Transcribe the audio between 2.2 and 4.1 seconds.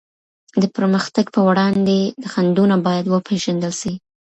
خنډونه بايد وپېژندل سي.